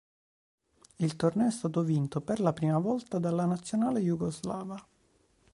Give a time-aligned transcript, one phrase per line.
[0.97, 4.83] Il torneo è stato vinto per la prima volta dalla nazionale jugoslava.